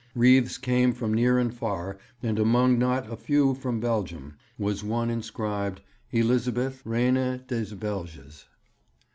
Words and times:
Wreaths 0.15 0.57
came 0.57 0.93
from 0.93 1.13
near 1.13 1.37
and 1.37 1.53
far, 1.53 1.99
and 2.23 2.39
among 2.39 2.79
not 2.79 3.07
a 3.07 3.15
few 3.15 3.53
from 3.53 3.79
Belgium 3.79 4.33
was 4.57 4.83
one 4.83 5.11
inscribed 5.11 5.81
'Elizabeth, 6.11 6.81
Reine 6.83 7.43
des 7.47 7.75
Belges.' 7.75 8.45